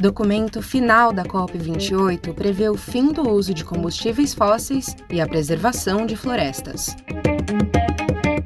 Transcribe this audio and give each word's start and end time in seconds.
Documento 0.00 0.62
final 0.62 1.12
da 1.12 1.24
COP28 1.24 2.32
prevê 2.32 2.68
o 2.68 2.76
fim 2.76 3.12
do 3.12 3.28
uso 3.28 3.52
de 3.52 3.64
combustíveis 3.64 4.32
fósseis 4.32 4.94
e 5.10 5.20
a 5.20 5.26
preservação 5.26 6.06
de 6.06 6.14
florestas. 6.14 6.94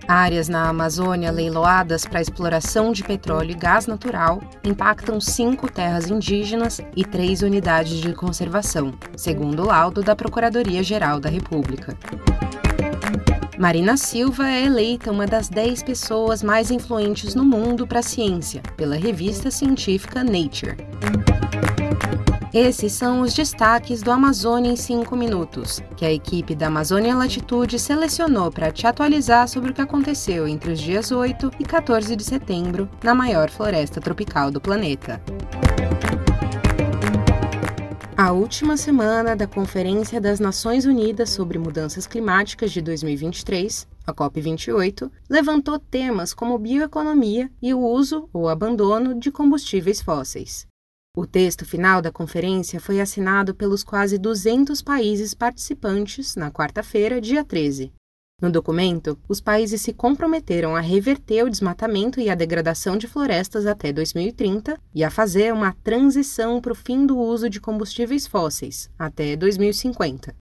Áreas 0.09 0.49
na 0.49 0.71
Amazônia 0.71 1.31
leiloadas 1.31 2.07
para 2.07 2.23
exploração 2.23 2.91
de 2.91 3.05
petróleo 3.05 3.51
e 3.51 3.55
gás 3.55 3.87
natural 3.87 4.43
impactam 4.65 5.21
cinco 5.21 5.71
terras 5.71 6.09
indígenas 6.11 6.81
e 6.97 7.05
três 7.05 7.43
unidades 7.43 8.01
de 8.01 8.15
conservação, 8.15 8.95
segundo 9.15 9.63
o 9.63 9.67
laudo 9.67 10.03
da 10.03 10.17
Procuradoria-Geral 10.17 11.21
da 11.21 11.29
República. 11.29 11.95
Marina 13.59 13.99
Silva 13.99 14.49
é 14.49 14.65
eleita 14.65 15.13
uma 15.13 15.27
das 15.27 15.51
dez 15.51 15.83
pessoas 15.83 16.43
mais 16.43 16.71
influentes 16.71 17.35
no 17.35 17.45
mundo 17.45 17.87
para 17.87 17.99
a 17.99 18.03
ciência 18.03 18.63
pela 18.75 18.97
revista 18.97 19.51
científica 19.51 20.25
Nature. 20.25 20.77
Esses 22.55 22.93
são 22.93 23.23
os 23.23 23.33
destaques 23.33 24.03
do 24.03 24.11
Amazônia 24.11 24.71
em 24.71 24.77
5 24.77 25.17
minutos, 25.17 25.81
que 25.97 26.05
a 26.05 26.13
equipe 26.13 26.55
da 26.55 26.67
Amazônia 26.67 27.17
Latitude 27.17 27.79
selecionou 27.79 28.53
para 28.53 28.71
te 28.71 28.87
atualizar 28.87 29.49
sobre 29.49 29.71
o 29.71 29.75
que 29.75 29.81
aconteceu 29.81 30.47
entre 30.47 30.73
os 30.73 30.79
dias 30.79 31.11
8 31.11 31.51
e 31.59 31.65
14 31.65 32.15
de 32.15 32.23
setembro 32.23 32.91
na 33.03 33.15
maior 33.15 33.49
floresta 33.49 34.03
tropical 34.03 34.51
do 34.51 34.61
planeta. 34.61 35.19
A 38.19 38.33
última 38.33 38.77
semana 38.77 39.35
da 39.35 39.47
Conferência 39.47 40.21
das 40.21 40.39
Nações 40.39 40.85
Unidas 40.85 41.31
sobre 41.31 41.59
Mudanças 41.59 42.07
Climáticas 42.07 42.71
de 42.71 42.83
2023, 42.83 43.89
a 44.07 44.13
COP28, 44.13 45.11
levantou 45.27 45.79
temas 45.79 46.35
como 46.35 46.59
bioeconomia 46.59 47.51
e 47.63 47.73
o 47.73 47.81
uso 47.81 48.29
ou 48.31 48.51
abandono 48.51 49.19
de 49.19 49.31
combustíveis 49.31 50.03
fósseis. 50.03 50.71
O 51.15 51.27
texto 51.27 51.67
final 51.67 52.01
da 52.01 52.11
conferência 52.11 52.81
foi 52.81 52.99
assinado 52.99 53.55
pelos 53.55 53.85
quase 53.85 54.17
200 54.17 54.81
países 54.81 55.35
participantes 55.35 56.37
na 56.37 56.51
quarta-feira, 56.51 57.21
dia 57.21 57.45
13. 57.45 57.93
No 58.41 58.51
documento, 58.51 59.19
os 59.29 59.39
países 59.39 59.83
se 59.83 59.93
comprometeram 59.93 60.75
a 60.75 60.81
reverter 60.81 61.45
o 61.45 61.51
desmatamento 61.51 62.19
e 62.19 62.31
a 62.31 62.35
degradação 62.35 62.97
de 62.97 63.07
florestas 63.07 63.67
até 63.67 63.93
2030 63.93 64.81
e 64.95 65.05
a 65.05 65.11
fazer 65.11 65.53
uma 65.53 65.75
transição 65.85 66.63
para 66.63 66.73
o 66.73 66.75
fim 66.75 67.05
do 67.05 67.19
uso 67.19 67.51
de 67.51 67.61
combustíveis 67.61 68.27
fósseis 68.27 68.89
até 68.99 69.37
2050. 69.37 70.35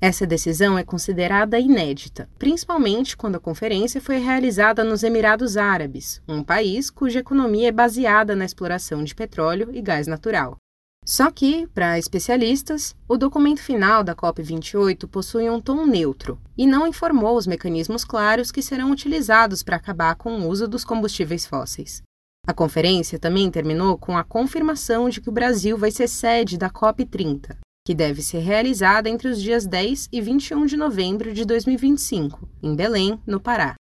Essa 0.00 0.26
decisão 0.26 0.76
é 0.76 0.84
considerada 0.84 1.58
inédita, 1.58 2.28
principalmente 2.38 3.16
quando 3.16 3.36
a 3.36 3.40
conferência 3.40 4.00
foi 4.00 4.18
realizada 4.18 4.84
nos 4.84 5.02
Emirados 5.02 5.56
Árabes, 5.56 6.20
um 6.28 6.42
país 6.42 6.90
cuja 6.90 7.20
economia 7.20 7.68
é 7.68 7.72
baseada 7.72 8.36
na 8.36 8.44
exploração 8.44 9.02
de 9.02 9.14
petróleo 9.14 9.70
e 9.72 9.80
gás 9.80 10.06
natural. 10.06 10.58
Só 11.06 11.30
que, 11.30 11.66
para 11.68 11.98
especialistas, 11.98 12.96
o 13.06 13.18
documento 13.18 13.60
final 13.60 14.02
da 14.02 14.14
COP28 14.14 15.06
possui 15.06 15.50
um 15.50 15.60
tom 15.60 15.86
neutro 15.86 16.40
e 16.56 16.66
não 16.66 16.86
informou 16.86 17.36
os 17.36 17.46
mecanismos 17.46 18.04
claros 18.04 18.50
que 18.50 18.62
serão 18.62 18.90
utilizados 18.90 19.62
para 19.62 19.76
acabar 19.76 20.14
com 20.16 20.38
o 20.38 20.48
uso 20.48 20.66
dos 20.66 20.82
combustíveis 20.82 21.44
fósseis. 21.46 22.02
A 22.46 22.54
conferência 22.54 23.18
também 23.18 23.50
terminou 23.50 23.98
com 23.98 24.16
a 24.16 24.24
confirmação 24.24 25.08
de 25.10 25.20
que 25.20 25.28
o 25.28 25.32
Brasil 25.32 25.76
vai 25.76 25.90
ser 25.90 26.08
sede 26.08 26.56
da 26.56 26.70
COP30, 26.70 27.56
que 27.86 27.94
deve 27.94 28.22
ser 28.22 28.38
realizada 28.38 29.10
entre 29.10 29.28
os 29.28 29.40
dias 29.40 29.66
10 29.66 30.08
e 30.10 30.20
21 30.20 30.64
de 30.64 30.74
novembro 30.74 31.34
de 31.34 31.44
2025, 31.44 32.48
em 32.62 32.74
Belém, 32.74 33.20
no 33.26 33.38
Pará. 33.38 33.74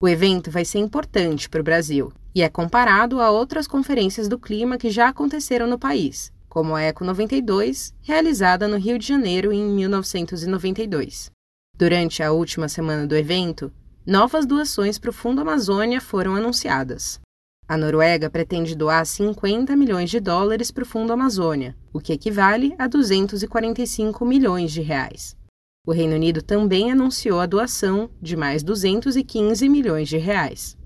O 0.00 0.08
evento 0.08 0.48
vai 0.48 0.64
ser 0.64 0.78
importante 0.78 1.50
para 1.50 1.60
o 1.60 1.64
Brasil 1.64 2.12
e 2.32 2.40
é 2.40 2.48
comparado 2.48 3.20
a 3.20 3.32
outras 3.32 3.66
conferências 3.66 4.28
do 4.28 4.38
clima 4.38 4.78
que 4.78 4.90
já 4.90 5.08
aconteceram 5.08 5.66
no 5.66 5.76
país, 5.76 6.32
como 6.48 6.76
a 6.76 6.82
Eco 6.82 7.04
92, 7.04 7.92
realizada 8.00 8.68
no 8.68 8.78
Rio 8.78 8.96
de 8.96 9.08
Janeiro 9.08 9.52
em 9.52 9.64
1992. 9.64 11.32
Durante 11.76 12.22
a 12.22 12.30
última 12.30 12.68
semana 12.68 13.08
do 13.08 13.16
evento, 13.16 13.72
novas 14.06 14.46
doações 14.46 15.00
para 15.00 15.10
o 15.10 15.12
Fundo 15.12 15.40
Amazônia 15.40 16.00
foram 16.00 16.36
anunciadas. 16.36 17.20
A 17.68 17.76
Noruega 17.76 18.30
pretende 18.30 18.74
doar 18.74 19.04
50 19.04 19.76
milhões 19.76 20.08
de 20.08 20.18
dólares 20.18 20.70
para 20.70 20.84
o 20.84 20.86
Fundo 20.86 21.12
Amazônia, 21.12 21.76
o 21.92 22.00
que 22.00 22.14
equivale 22.14 22.74
a 22.78 22.86
245 22.88 24.24
milhões 24.24 24.72
de 24.72 24.80
reais. 24.80 25.36
O 25.86 25.92
Reino 25.92 26.14
Unido 26.14 26.40
também 26.40 26.90
anunciou 26.90 27.38
a 27.40 27.44
doação 27.44 28.08
de 28.22 28.38
mais 28.38 28.62
215 28.62 29.68
milhões 29.68 30.08
de 30.08 30.16
reais. 30.16 30.78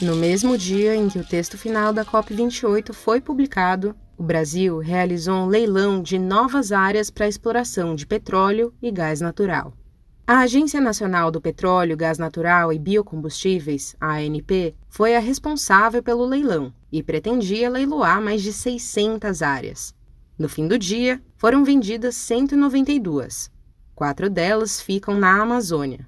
No 0.00 0.14
mesmo 0.14 0.56
dia 0.56 0.94
em 0.94 1.08
que 1.08 1.18
o 1.18 1.24
texto 1.24 1.58
final 1.58 1.92
da 1.92 2.04
COP28 2.04 2.92
foi 2.92 3.20
publicado, 3.20 3.96
o 4.16 4.22
Brasil 4.22 4.78
realizou 4.78 5.34
um 5.34 5.46
leilão 5.46 6.00
de 6.00 6.16
novas 6.16 6.70
áreas 6.70 7.10
para 7.10 7.26
exploração 7.26 7.96
de 7.96 8.06
petróleo 8.06 8.72
e 8.80 8.92
gás 8.92 9.20
natural. 9.20 9.74
A 10.30 10.40
Agência 10.40 10.78
Nacional 10.78 11.30
do 11.30 11.40
Petróleo, 11.40 11.96
Gás 11.96 12.18
Natural 12.18 12.70
e 12.70 12.78
Biocombustíveis, 12.78 13.96
ANP, 13.98 14.74
foi 14.86 15.16
a 15.16 15.20
responsável 15.20 16.02
pelo 16.02 16.26
leilão 16.26 16.70
e 16.92 17.02
pretendia 17.02 17.70
leiloar 17.70 18.20
mais 18.20 18.42
de 18.42 18.52
600 18.52 19.40
áreas. 19.40 19.94
No 20.38 20.46
fim 20.46 20.68
do 20.68 20.78
dia, 20.78 21.18
foram 21.38 21.64
vendidas 21.64 22.14
192. 22.16 23.50
Quatro 23.94 24.28
delas 24.28 24.82
ficam 24.82 25.18
na 25.18 25.40
Amazônia. 25.40 26.06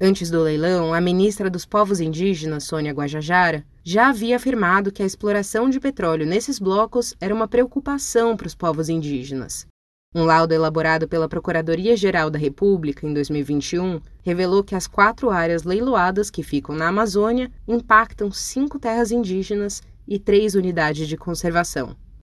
Antes 0.00 0.30
do 0.30 0.40
leilão, 0.40 0.94
a 0.94 1.00
ministra 1.02 1.50
dos 1.50 1.66
Povos 1.66 2.00
Indígenas, 2.00 2.64
Sônia 2.64 2.94
Guajajara, 2.94 3.66
já 3.84 4.08
havia 4.08 4.36
afirmado 4.36 4.90
que 4.90 5.02
a 5.02 5.06
exploração 5.06 5.68
de 5.68 5.78
petróleo 5.78 6.24
nesses 6.24 6.58
blocos 6.58 7.14
era 7.20 7.34
uma 7.34 7.46
preocupação 7.46 8.34
para 8.34 8.46
os 8.46 8.54
povos 8.54 8.88
indígenas 8.88 9.66
um 10.14 10.24
laudo 10.24 10.54
elaborado 10.54 11.06
pela 11.06 11.28
Procuradoria-Geral 11.28 12.30
da 12.30 12.38
República 12.38 13.06
em 13.06 13.12
2021 13.12 14.00
revelou 14.22 14.64
que 14.64 14.74
as 14.74 14.86
quatro 14.86 15.28
áreas 15.28 15.64
leiloadas 15.64 16.30
que 16.30 16.42
ficam 16.42 16.74
na 16.74 16.88
Amazônia 16.88 17.50
impactam 17.66 18.30
cinco 18.32 18.78
terras 18.78 19.10
indígenas 19.10 19.82
e 20.06 20.18
três 20.18 20.54
unidades 20.54 21.06
de 21.06 21.16
conservação. 21.16 21.94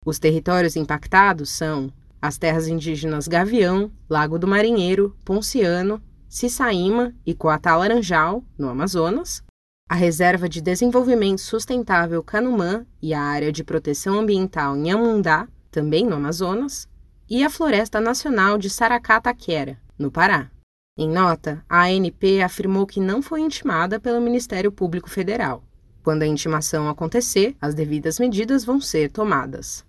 Os 0.04 0.18
territórios 0.18 0.76
impactados 0.76 1.50
são 1.50 1.92
as 2.22 2.38
terras 2.38 2.66
indígenas 2.68 3.28
Gavião, 3.28 3.92
Lago 4.08 4.38
do 4.38 4.48
Marinheiro, 4.48 5.14
Ponciano, 5.22 6.02
Cissaíma 6.26 7.14
e 7.24 7.34
Coatá 7.34 7.76
Laranjal, 7.76 8.42
no 8.56 8.68
Amazonas, 8.70 9.42
a 9.90 9.94
Reserva 9.94 10.48
de 10.48 10.60
Desenvolvimento 10.62 11.40
Sustentável 11.40 12.22
Canumã 12.22 12.86
e 13.00 13.12
a 13.12 13.22
Área 13.22 13.52
de 13.52 13.62
Proteção 13.62 14.18
Ambiental 14.18 14.74
Nhamundá, 14.74 15.46
também 15.70 16.06
no 16.06 16.16
Amazonas, 16.16 16.88
e 17.28 17.44
a 17.44 17.50
Floresta 17.50 18.00
Nacional 18.00 18.56
de 18.56 18.70
Saracataquera, 18.70 19.78
no 19.98 20.10
Pará. 20.10 20.50
Em 20.96 21.08
nota, 21.08 21.64
a 21.68 21.82
ANP 21.82 22.42
afirmou 22.42 22.86
que 22.86 23.00
não 23.00 23.22
foi 23.22 23.40
intimada 23.40 24.00
pelo 24.00 24.20
Ministério 24.20 24.72
Público 24.72 25.08
Federal. 25.08 25.62
Quando 26.02 26.22
a 26.22 26.26
intimação 26.26 26.88
acontecer, 26.88 27.54
as 27.60 27.74
devidas 27.74 28.18
medidas 28.18 28.64
vão 28.64 28.80
ser 28.80 29.10
tomadas. 29.10 29.84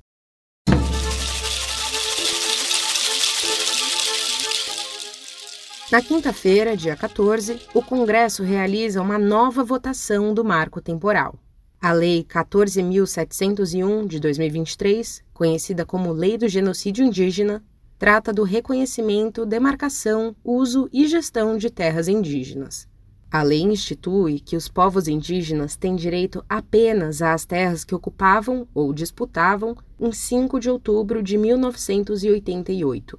Na 5.92 6.04
quinta-feira, 6.04 6.78
dia 6.78 6.96
14, 6.96 7.62
o 7.74 7.82
Congresso 7.82 8.44
realiza 8.44 9.02
uma 9.02 9.18
nova 9.18 9.64
votação 9.64 10.36
do 10.36 10.46
marco 10.46 10.80
temporal. 10.80 11.40
A 11.82 11.94
Lei 11.94 12.26
14.701 12.26 14.06
de 14.06 14.20
2023, 14.20 15.24
conhecida 15.34 15.86
como 15.86 16.12
Lei 16.12 16.38
do 16.38 16.46
Genocídio 16.46 17.06
Indígena, 17.06 17.64
trata 17.98 18.34
do 18.34 18.44
reconhecimento, 18.44 19.46
demarcação, 19.46 20.36
uso 20.44 20.90
e 20.92 21.08
gestão 21.08 21.58
de 21.58 21.70
terras 21.70 22.10
indígenas. 22.10 22.86
A 23.32 23.44
lei 23.44 23.62
institui 23.62 24.42
que 24.42 24.58
os 24.58 24.68
povos 24.68 25.08
indígenas 25.08 25.78
têm 25.78 25.96
direito 25.96 26.44
apenas 26.50 27.22
às 27.22 27.46
terras 27.46 27.86
que 27.86 27.96
ocupavam 27.96 28.68
ou 28.74 28.92
disputavam 28.92 29.78
em 29.98 30.12
5 30.12 30.60
de 30.60 30.70
outubro 30.70 31.24
de 31.24 31.38
1988. 31.38 33.18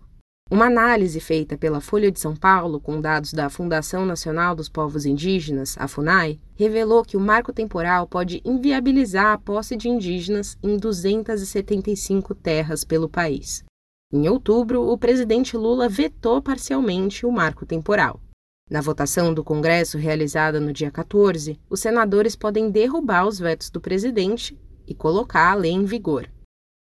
Uma 0.52 0.66
análise 0.66 1.20
feita 1.20 1.56
pela 1.56 1.80
Folha 1.80 2.10
de 2.10 2.18
São 2.18 2.34
Paulo 2.34 2.80
com 2.80 3.00
dados 3.00 3.32
da 3.32 3.48
Fundação 3.48 4.04
Nacional 4.04 4.52
dos 4.52 4.68
Povos 4.68 5.06
Indígenas, 5.06 5.76
a 5.78 5.86
FUNAI, 5.86 6.40
revelou 6.56 7.04
que 7.04 7.16
o 7.16 7.20
marco 7.20 7.52
temporal 7.52 8.08
pode 8.08 8.42
inviabilizar 8.44 9.26
a 9.26 9.38
posse 9.38 9.76
de 9.76 9.88
indígenas 9.88 10.58
em 10.60 10.76
275 10.76 12.34
terras 12.34 12.82
pelo 12.82 13.08
país. 13.08 13.62
Em 14.12 14.28
outubro, 14.28 14.82
o 14.90 14.98
presidente 14.98 15.56
Lula 15.56 15.88
vetou 15.88 16.42
parcialmente 16.42 17.24
o 17.24 17.30
marco 17.30 17.64
temporal. 17.64 18.20
Na 18.68 18.80
votação 18.80 19.32
do 19.32 19.44
Congresso 19.44 19.98
realizada 19.98 20.58
no 20.58 20.72
dia 20.72 20.90
14, 20.90 21.60
os 21.70 21.78
senadores 21.78 22.34
podem 22.34 22.72
derrubar 22.72 23.24
os 23.24 23.38
vetos 23.38 23.70
do 23.70 23.80
presidente 23.80 24.58
e 24.84 24.96
colocar 24.96 25.52
a 25.52 25.54
lei 25.54 25.70
em 25.70 25.84
vigor. 25.84 26.28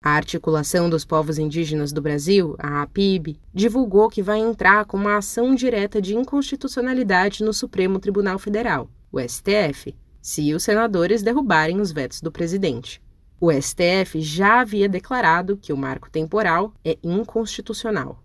A 0.04 0.10
Articulação 0.16 0.90
dos 0.90 1.04
Povos 1.04 1.38
Indígenas 1.38 1.92
do 1.92 2.02
Brasil, 2.02 2.56
a 2.58 2.82
APIB, 2.82 3.38
divulgou 3.54 4.08
que 4.08 4.20
vai 4.20 4.40
entrar 4.40 4.84
com 4.84 4.96
uma 4.96 5.18
ação 5.18 5.54
direta 5.54 6.02
de 6.02 6.16
inconstitucionalidade 6.16 7.44
no 7.44 7.52
Supremo 7.52 8.00
Tribunal 8.00 8.36
Federal, 8.36 8.90
o 9.12 9.20
STF, 9.20 9.94
se 10.20 10.52
os 10.52 10.64
senadores 10.64 11.22
derrubarem 11.22 11.80
os 11.80 11.92
vetos 11.92 12.20
do 12.20 12.32
presidente. 12.32 13.00
O 13.40 13.52
STF 13.52 14.20
já 14.20 14.60
havia 14.60 14.88
declarado 14.88 15.56
que 15.56 15.72
o 15.72 15.76
marco 15.76 16.10
temporal 16.10 16.72
é 16.84 16.98
inconstitucional. 17.00 18.21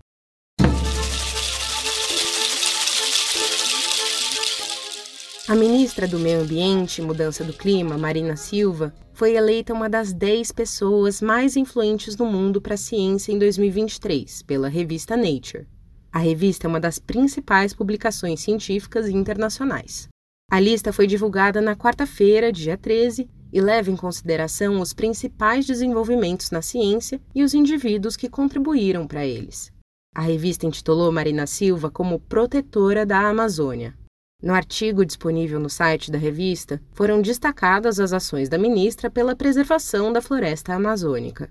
A 5.47 5.55
ministra 5.55 6.05
do 6.05 6.19
Meio 6.19 6.41
Ambiente 6.41 6.97
e 6.99 7.01
Mudança 7.01 7.41
do 7.41 7.53
Clima, 7.53 7.97
Marina 7.97 8.35
Silva, 8.35 8.93
foi 9.13 9.33
eleita 9.33 9.73
uma 9.73 9.89
das 9.89 10.11
10 10.11 10.51
pessoas 10.51 11.21
mais 11.21 11.55
influentes 11.55 12.17
no 12.17 12.25
mundo 12.25 12.59
para 12.59 12.73
a 12.73 12.77
ciência 12.77 13.31
em 13.31 13.39
2023 13.39 14.41
pela 14.41 14.67
revista 14.67 15.15
Nature. 15.15 15.65
A 16.11 16.19
revista 16.19 16.67
é 16.67 16.69
uma 16.69 16.81
das 16.81 16.99
principais 16.99 17.73
publicações 17.73 18.41
científicas 18.41 19.07
internacionais. 19.07 20.09
A 20.51 20.59
lista 20.59 20.91
foi 20.91 21.07
divulgada 21.07 21.61
na 21.61 21.77
quarta-feira, 21.77 22.51
dia 22.51 22.77
13, 22.77 23.29
e 23.53 23.61
leva 23.61 23.89
em 23.89 23.95
consideração 23.95 24.81
os 24.81 24.91
principais 24.91 25.65
desenvolvimentos 25.65 26.51
na 26.51 26.61
ciência 26.61 27.21
e 27.33 27.41
os 27.41 27.53
indivíduos 27.53 28.17
que 28.17 28.27
contribuíram 28.27 29.07
para 29.07 29.25
eles. 29.25 29.71
A 30.13 30.19
revista 30.19 30.65
intitulou 30.65 31.09
Marina 31.09 31.47
Silva 31.47 31.89
como 31.89 32.19
protetora 32.19 33.05
da 33.05 33.29
Amazônia. 33.29 33.95
No 34.41 34.53
artigo 34.53 35.03
disponível 35.03 35.59
no 35.59 35.67
site 35.67 36.11
da 36.11 36.17
revista, 36.17 36.79
foram 36.93 37.23
destacadas 37.23 37.99
as 37.99 38.13
ações 38.13 38.47
da 38.47 38.57
ministra 38.57 39.09
pela 39.09 39.35
preservação 39.35 40.13
da 40.13 40.21
floresta 40.21 40.75
amazônica. 40.75 41.49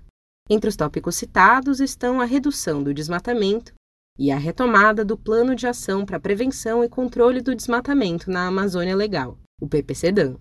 Entre 0.49 0.69
os 0.69 0.77
tópicos 0.77 1.15
citados 1.15 1.81
estão 1.81 2.21
a 2.21 2.25
redução 2.25 2.81
do 2.81 2.93
desmatamento 2.93 3.73
e 4.17 4.31
a 4.31 4.37
retomada 4.37 5.03
do 5.03 5.17
Plano 5.17 5.53
de 5.53 5.67
Ação 5.67 6.05
para 6.05 6.17
Prevenção 6.17 6.81
e 6.81 6.87
Controle 6.87 7.41
do 7.41 7.53
Desmatamento 7.53 8.31
na 8.31 8.47
Amazônia 8.47 8.95
Legal, 8.95 9.37
o 9.61 9.67
PPCDAM. 9.67 10.37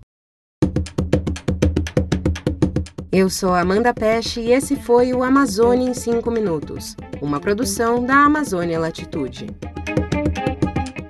Eu 3.10 3.28
sou 3.28 3.54
Amanda 3.54 3.92
Peste 3.92 4.40
e 4.40 4.52
esse 4.52 4.76
foi 4.76 5.12
o 5.12 5.25
Amazônia 5.25 5.88
em 5.88 5.94
5 5.94 6.31
Minutos, 6.31 6.94
uma 7.20 7.40
produção 7.40 8.04
da 8.04 8.19
Amazônia 8.19 8.78
Latitude. 8.78 9.49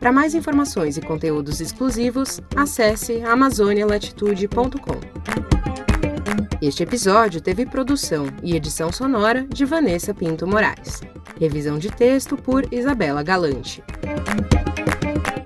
Para 0.06 0.12
mais 0.12 0.36
informações 0.36 0.96
e 0.96 1.00
conteúdos 1.00 1.60
exclusivos, 1.60 2.40
acesse 2.54 3.24
amazonialatitude.com. 3.24 5.00
Este 6.62 6.84
episódio 6.84 7.40
teve 7.40 7.66
produção 7.66 8.26
e 8.40 8.54
edição 8.54 8.92
sonora 8.92 9.44
de 9.48 9.64
Vanessa 9.64 10.14
Pinto 10.14 10.46
Moraes. 10.46 11.00
Revisão 11.40 11.76
de 11.76 11.90
texto 11.90 12.36
por 12.36 12.72
Isabela 12.72 13.20
Galante. 13.24 13.82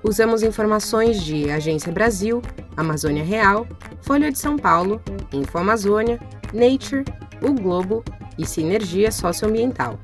Usamos 0.03 0.43
informações 0.43 1.23
de 1.23 1.49
Agência 1.49 1.91
Brasil, 1.91 2.39
Amazônia 2.77 3.23
Real, 3.23 3.65
Folha 4.03 4.31
de 4.31 4.37
São 4.37 4.57
Paulo, 4.57 5.01
Info 5.33 5.57
Amazônia, 5.57 6.19
Nature, 6.53 7.03
O 7.41 7.51
Globo 7.51 8.05
e 8.37 8.45
Sinergia 8.45 9.11
Socioambiental. 9.11 9.99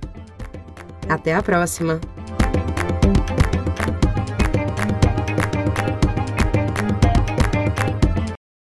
Até 1.07 1.36
a 1.36 1.44
próxima! 1.44 2.01